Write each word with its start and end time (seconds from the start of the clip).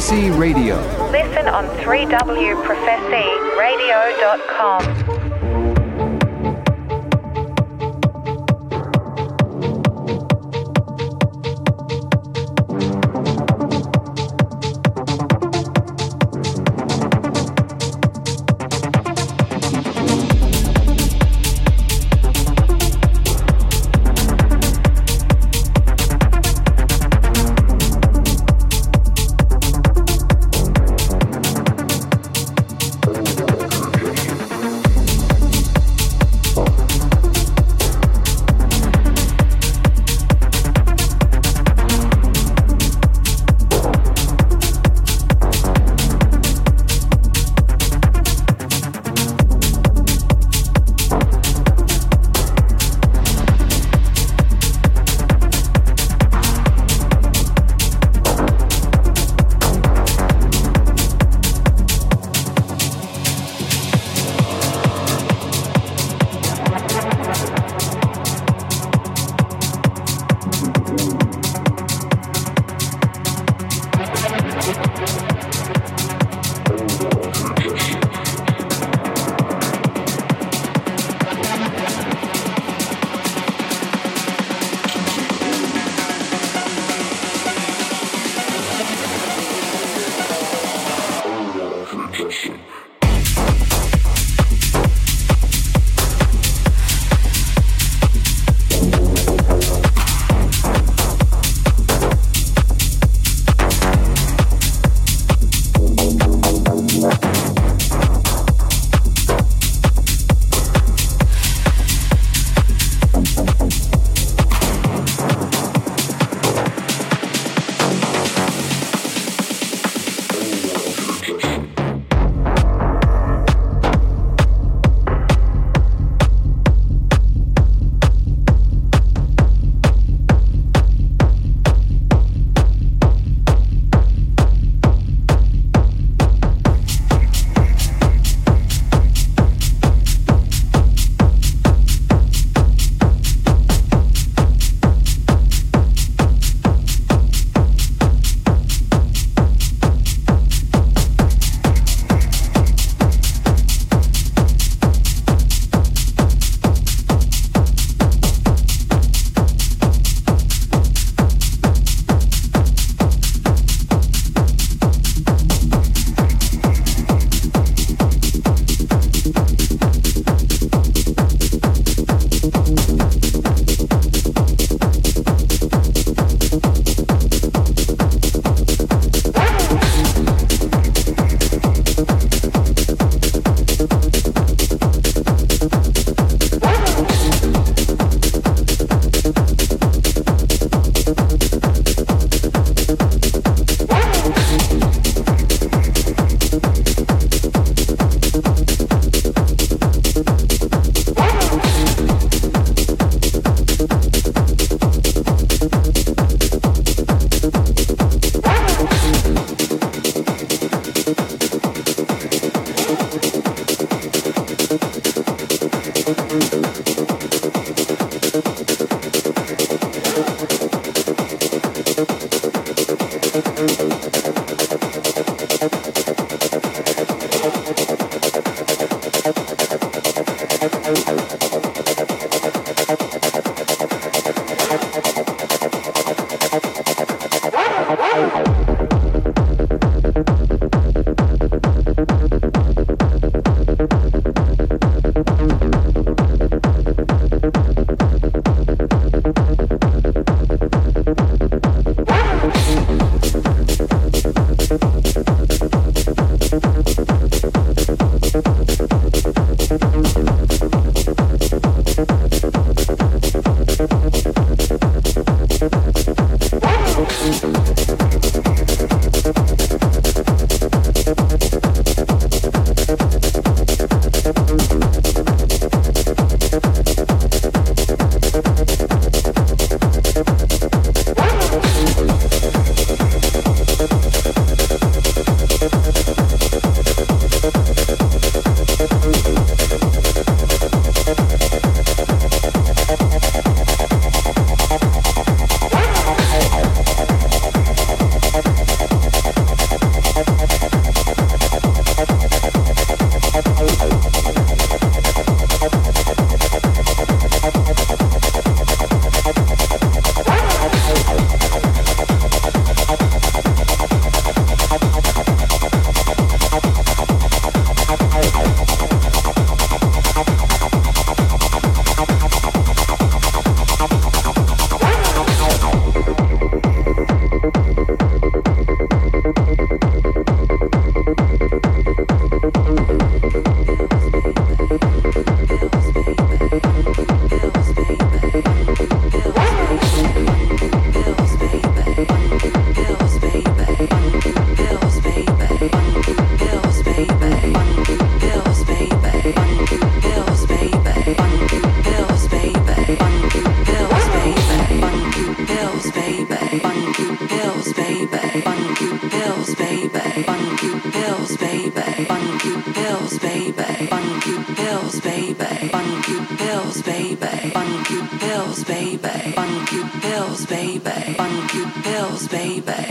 Prophecy 0.00 0.30
Radio. 0.30 0.76
Listen 1.10 1.46
on 1.46 1.66
3wprophecyradio.com. 1.84 3.29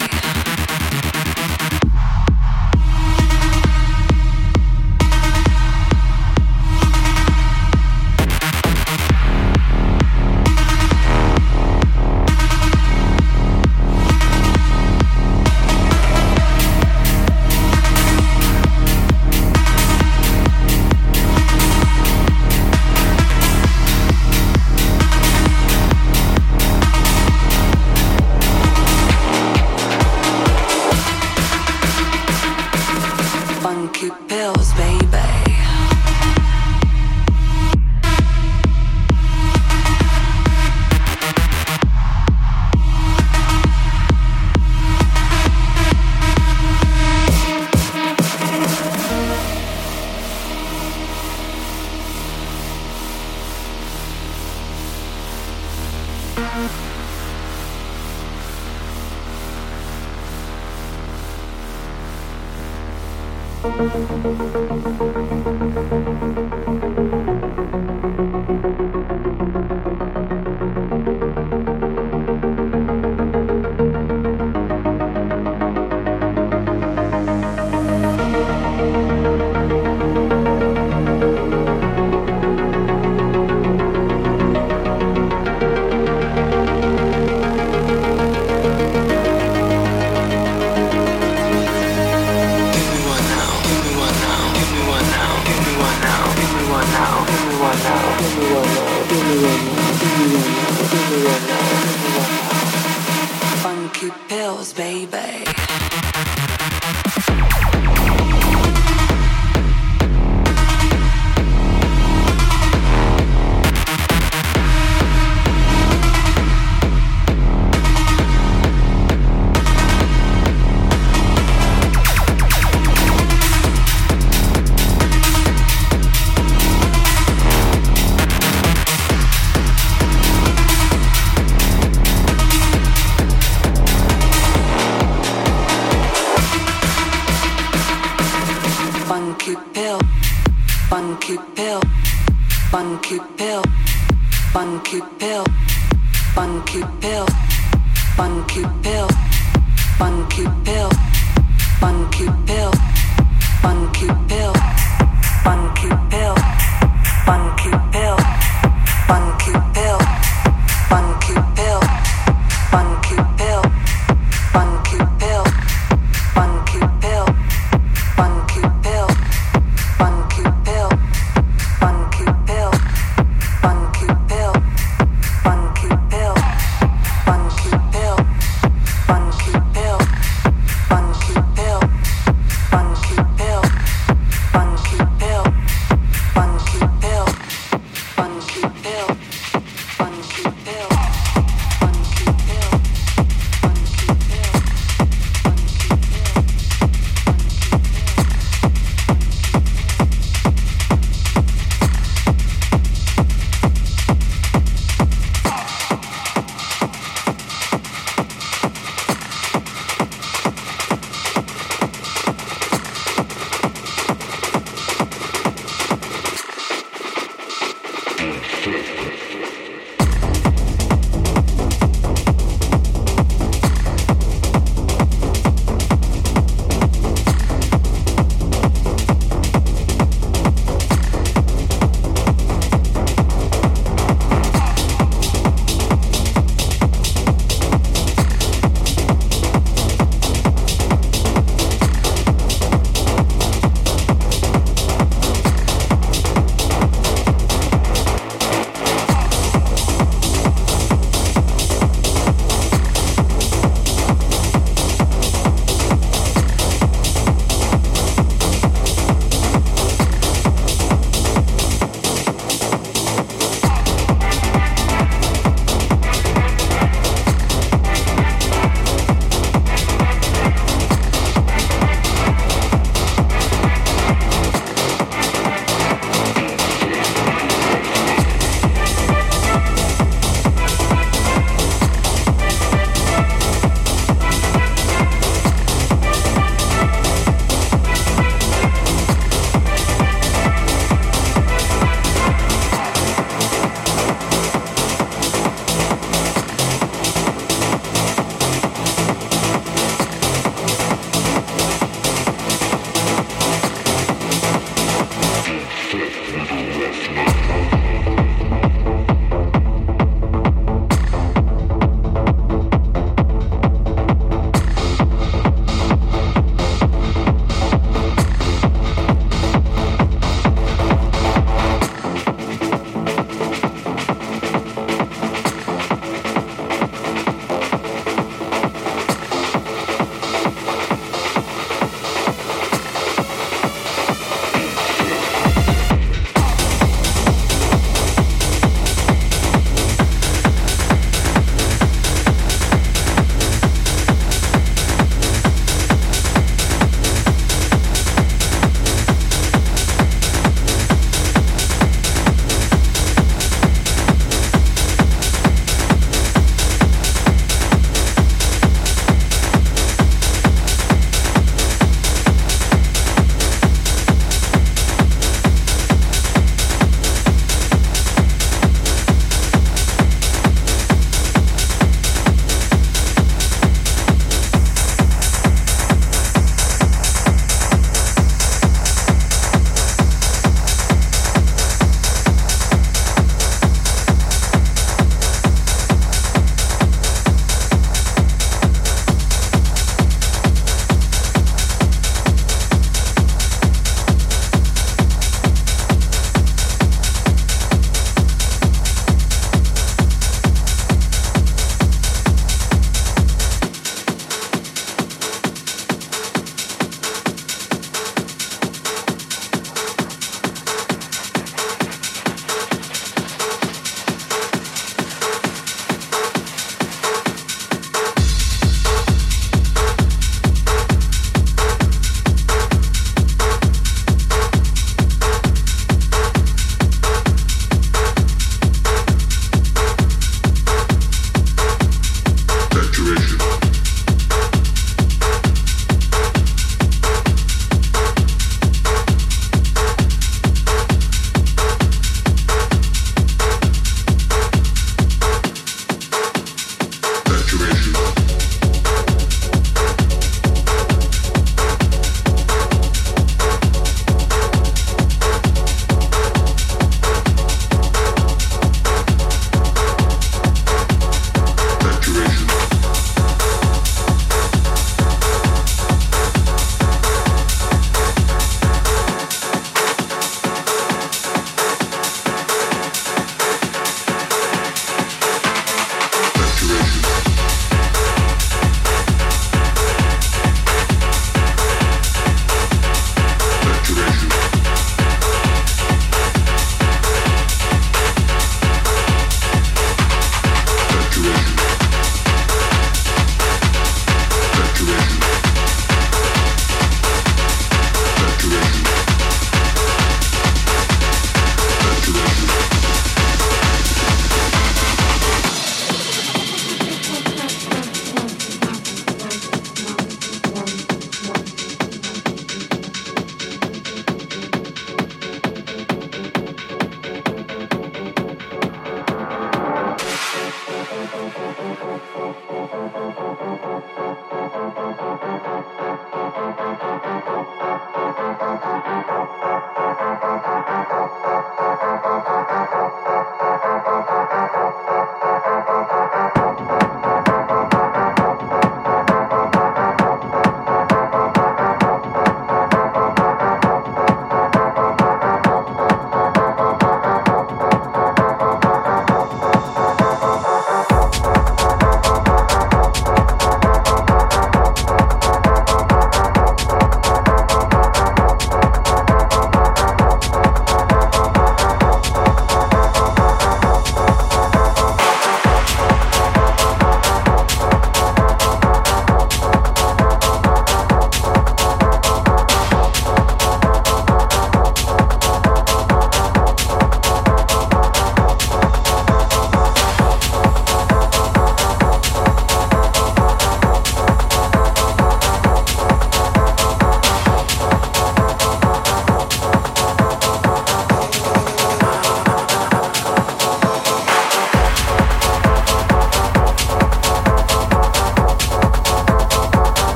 Fun 0.00 0.39